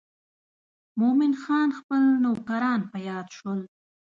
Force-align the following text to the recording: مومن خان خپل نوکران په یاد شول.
مومن 0.99 1.31
خان 1.41 1.69
خپل 1.79 2.01
نوکران 2.23 2.81
په 2.91 2.97
یاد 3.09 3.27
شول. 3.37 3.59